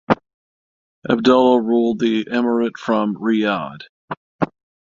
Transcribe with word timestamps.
Abdullah 1.07 1.61
ruled 1.61 1.99
the 1.99 2.25
emirate 2.25 2.75
from 2.79 3.13
Riyadh. 3.17 3.83